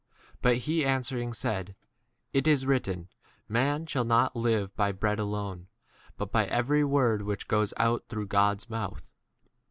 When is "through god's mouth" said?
8.09-9.11